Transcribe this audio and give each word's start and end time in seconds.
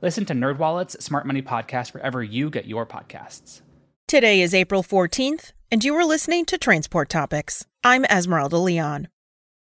Listen 0.00 0.24
to 0.26 0.34
NerdWallet's 0.34 1.04
Smart 1.04 1.26
Money 1.26 1.42
Podcast 1.42 1.92
wherever 1.92 2.22
you 2.22 2.50
get 2.50 2.66
your 2.66 2.86
podcasts. 2.86 3.62
Today 4.06 4.40
is 4.42 4.54
April 4.54 4.82
14th, 4.84 5.52
and 5.72 5.82
you 5.82 5.94
are 5.96 6.04
listening 6.04 6.44
to 6.46 6.56
Transport 6.56 7.08
Topics. 7.08 7.66
I'm 7.82 8.04
Esmeralda 8.04 8.58
Leon. 8.58 9.08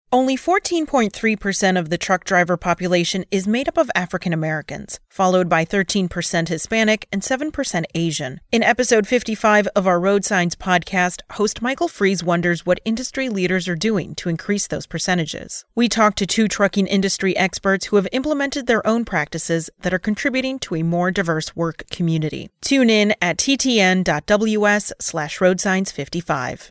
Only 0.10 0.38
14.3% 0.38 1.78
of 1.78 1.90
the 1.90 1.98
truck 1.98 2.24
driver 2.24 2.56
population 2.56 3.26
is 3.30 3.46
made 3.46 3.68
up 3.68 3.78
of 3.78 3.92
African 3.94 4.32
Americans, 4.32 5.02
followed 5.10 5.50
by 5.50 5.66
13% 5.66 6.48
Hispanic 6.48 7.10
and 7.12 7.22
7% 7.22 7.84
Asian. 7.94 8.40
In 8.50 8.64
episode 8.64 9.06
55 9.06 9.68
of 9.76 9.86
our 9.86 10.00
Road 10.00 10.24
Signs 10.24 10.56
podcast, 10.56 11.20
host 11.32 11.62
Michael 11.62 11.90
Freeze 11.90 12.24
wonders 12.24 12.66
what 12.66 12.80
industry 12.86 13.28
leaders 13.28 13.68
are 13.68 13.76
doing 13.76 14.16
to 14.16 14.30
increase 14.30 14.68
those 14.68 14.86
percentages. 14.88 15.66
We 15.76 15.90
talked 15.90 16.20
to 16.20 16.26
two 16.26 16.48
trucking 16.48 16.88
industry 16.88 17.36
experts 17.36 17.88
who 17.88 17.98
have 17.98 18.08
implemented 18.14 18.66
their 18.66 18.88
own 18.88 19.04
practices 19.04 19.70
that 19.82 19.94
are 19.94 20.00
contributing 20.00 20.58
to 20.60 20.76
a 20.76 20.84
more 20.84 21.12
diverse 21.12 21.54
work 21.54 21.84
community. 21.92 22.50
Tune 22.62 22.90
in 22.90 23.14
at 23.22 23.36
ttn.ws 23.40 24.94
slash 25.02 25.40
roadsigns55. 25.40 26.70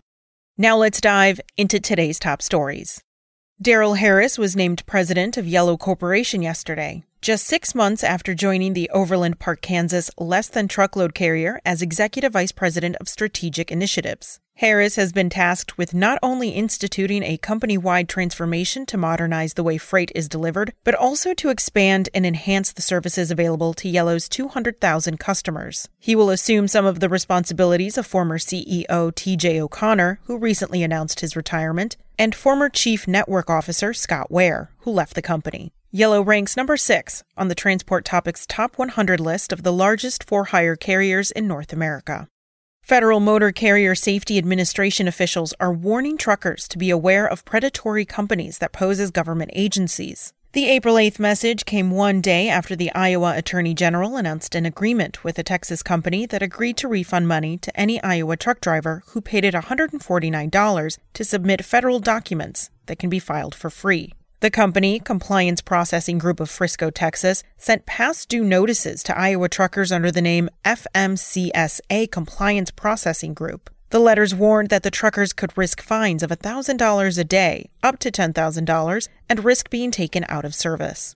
Now 0.57 0.79
let's 0.79 1.03
dive 1.03 1.39
into 1.59 1.79
today's 1.79 2.19
top 2.19 2.41
stories. 2.41 3.05
Darrel 3.59 3.95
Harris 3.95 4.37
was 4.37 4.55
named 4.55 4.85
president 4.85 5.39
of 5.39 5.49
Yellow 5.49 5.79
Corporation 5.79 6.43
yesterday, 6.43 7.05
just 7.27 7.45
six 7.45 7.75
months 7.75 8.05
after 8.05 8.37
joining 8.37 8.73
the 8.73 8.89
Overland 8.91 9.41
Park, 9.41 9.61
Kansas 9.61 10.13
less 10.17 10.47
than 10.47 10.69
truckload 10.69 11.13
carrier 11.13 11.61
as 11.65 11.83
executive 11.83 12.35
vice 12.35 12.53
president 12.53 12.95
of 13.01 13.09
strategic 13.09 13.73
initiatives. 13.73 14.39
Harris 14.55 14.95
has 14.95 15.13
been 15.13 15.29
tasked 15.29 15.77
with 15.77 15.93
not 15.93 16.21
only 16.23 16.51
instituting 16.51 17.25
a 17.25 17.37
company 17.37 17.77
wide 17.77 18.09
transformation 18.09 18.87
to 18.87 18.97
modernize 18.97 19.55
the 19.55 19.65
way 19.65 19.77
freight 19.77 20.13
is 20.15 20.29
delivered, 20.29 20.73
but 20.85 20.95
also 20.95 21.35
to 21.35 21.49
expand 21.49 22.09
and 22.15 22.25
enhance 22.25 22.71
the 22.71 22.81
services 22.81 23.33
available 23.33 23.75
to 23.75 23.89
Yellow's 23.89 24.29
200,000 24.29 25.19
customers. 25.19 25.89
He 25.99 26.15
will 26.15 26.31
assume 26.31 26.69
some 26.69 26.87
of 26.87 27.01
the 27.01 27.09
responsibilities 27.09 27.99
of 27.99 28.07
former 28.07 28.39
CEO 28.39 28.87
TJ 28.87 29.59
O'Connor, 29.59 30.21
who 30.27 30.39
recently 30.39 30.85
announced 30.85 31.19
his 31.19 31.35
retirement, 31.35 31.97
and 32.17 32.37
former 32.37 32.69
Chief 32.69 33.09
Network 33.09 33.51
Officer 33.51 33.93
Scott 33.93 34.31
Ware, 34.31 34.71
who 34.83 34.93
left 34.93 35.17
the 35.17 35.23
company. 35.23 35.73
Yellow 35.97 36.21
ranks 36.21 36.59
number 36.59 36.77
six 36.77 37.25
on 37.39 37.49
the 37.49 37.55
Transport 37.55 38.05
Topics 38.05 38.45
Top 38.47 38.77
100 38.77 39.19
list 39.19 39.51
of 39.51 39.63
the 39.63 39.73
largest 39.73 40.25
for 40.25 40.45
hire 40.45 40.77
carriers 40.77 41.31
in 41.31 41.49
North 41.49 41.73
America. 41.73 42.29
Federal 42.83 43.19
Motor 43.19 43.51
Carrier 43.51 43.95
Safety 43.95 44.37
Administration 44.37 45.09
officials 45.09 45.55
are 45.59 45.73
warning 45.73 46.19
truckers 46.19 46.69
to 46.69 46.77
be 46.77 46.91
aware 46.91 47.27
of 47.27 47.47
predatory 47.47 48.05
companies 48.05 48.59
that 48.59 48.75
pose 48.75 49.01
as 49.01 49.11
government 49.11 49.53
agencies. 49.55 50.35
The 50.53 50.69
April 50.69 50.97
8th 50.97 51.19
message 51.19 51.65
came 51.65 51.91
one 51.91 52.21
day 52.21 52.51
after 52.51 52.77
the 52.77 52.93
Iowa 52.93 53.35
Attorney 53.35 53.73
General 53.73 54.17
announced 54.17 54.55
an 54.55 54.67
agreement 54.67 55.25
with 55.25 55.39
a 55.39 55.43
Texas 55.43 55.83
company 55.83 56.27
that 56.27 56.43
agreed 56.43 56.77
to 56.77 56.89
refund 56.89 57.27
money 57.27 57.57
to 57.57 57.75
any 57.75 58.03
Iowa 58.03 58.37
truck 58.37 58.61
driver 58.61 59.03
who 59.07 59.23
paid 59.23 59.47
it 59.47 59.55
$149 59.55 60.99
to 61.15 61.25
submit 61.25 61.65
federal 61.65 62.01
documents 62.01 62.69
that 62.85 62.99
can 62.99 63.09
be 63.09 63.19
filed 63.19 63.55
for 63.55 63.71
free. 63.71 64.13
The 64.41 64.51
company, 64.51 65.01
Compliance 65.01 65.63
Processing 65.63 66.19
Group 66.19 66.41
of 66.41 66.51
Frisco, 66.51 66.91
Texas, 66.91 67.43
sent 67.57 67.87
past 67.87 68.29
due 68.29 68.45
notices 68.45 69.03
to 69.05 69.19
Iowa 69.19 69.49
truckers 69.49 69.91
under 69.91 70.11
the 70.11 70.21
name 70.21 70.51
FMCSA 70.63 72.11
Compliance 72.11 72.71
Processing 72.71 73.33
Group. 73.33 73.71
The 73.89 73.99
letters 73.99 74.35
warned 74.35 74.69
that 74.69 74.83
the 74.83 74.91
truckers 74.91 75.33
could 75.33 75.57
risk 75.57 75.81
fines 75.81 76.23
of 76.23 76.29
$1,000 76.29 77.19
a 77.19 77.25
day, 77.25 77.71
up 77.83 77.99
to 78.01 78.11
$10,000, 78.11 79.09
and 79.31 79.45
risk 79.45 79.71
being 79.71 79.91
taken 79.91 80.27
out 80.29 80.45
of 80.45 80.55
service. 80.55 81.15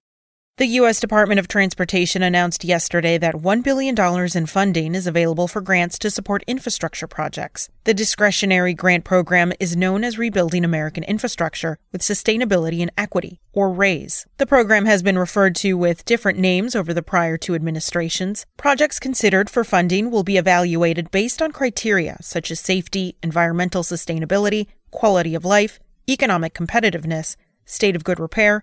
The 0.60 0.76
U.S. 0.76 1.00
Department 1.00 1.40
of 1.40 1.48
Transportation 1.48 2.22
announced 2.22 2.64
yesterday 2.64 3.16
that 3.16 3.34
$1 3.34 3.64
billion 3.64 3.96
in 4.36 4.44
funding 4.44 4.94
is 4.94 5.06
available 5.06 5.48
for 5.48 5.62
grants 5.62 5.98
to 6.00 6.10
support 6.10 6.44
infrastructure 6.46 7.06
projects. 7.06 7.70
The 7.84 7.94
discretionary 7.94 8.74
grant 8.74 9.04
program 9.04 9.54
is 9.58 9.74
known 9.74 10.04
as 10.04 10.18
Rebuilding 10.18 10.62
American 10.62 11.02
Infrastructure 11.04 11.78
with 11.92 12.02
Sustainability 12.02 12.82
and 12.82 12.92
Equity, 12.98 13.40
or 13.54 13.72
RAISE. 13.72 14.26
The 14.36 14.44
program 14.44 14.84
has 14.84 15.02
been 15.02 15.18
referred 15.18 15.56
to 15.56 15.78
with 15.78 16.04
different 16.04 16.38
names 16.38 16.76
over 16.76 16.92
the 16.92 17.02
prior 17.02 17.38
two 17.38 17.54
administrations. 17.54 18.44
Projects 18.58 19.00
considered 19.00 19.48
for 19.48 19.64
funding 19.64 20.10
will 20.10 20.24
be 20.24 20.36
evaluated 20.36 21.10
based 21.10 21.40
on 21.40 21.52
criteria 21.52 22.18
such 22.20 22.50
as 22.50 22.60
safety, 22.60 23.16
environmental 23.22 23.82
sustainability, 23.82 24.66
quality 24.90 25.34
of 25.34 25.46
life, 25.46 25.80
economic 26.06 26.52
competitiveness, 26.52 27.36
state 27.64 27.96
of 27.96 28.04
good 28.04 28.20
repair, 28.20 28.62